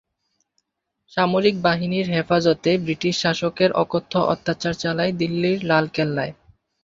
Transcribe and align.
সামরিক 1.11 1.55
বাহিনীর 1.61 2.07
হেফাজতে 2.09 2.71
বৃটিশ 2.85 3.15
শাসকের 3.21 3.71
অকথ্য 3.83 4.13
অত্যাচার 4.33 4.73
চালায় 4.73 5.13
দিল্লির 5.19 5.59
লালকেল্লায়। 5.63 6.33